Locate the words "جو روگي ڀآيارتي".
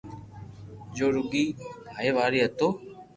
0.95-2.39